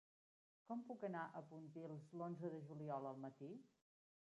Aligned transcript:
Com 0.69 0.81
puc 0.87 1.05
anar 1.11 1.27
a 1.27 1.43
Pontils 1.53 2.11
l'onze 2.23 2.55
de 2.57 2.65
juliol 2.71 3.11
al 3.13 3.25
matí? 3.29 3.57